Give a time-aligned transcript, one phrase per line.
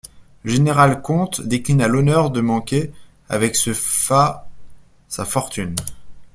[0.41, 2.91] Le général-comte déclina l'honneur de manquer,
[3.29, 4.49] avec ce fat,
[5.07, 5.75] sa fortune.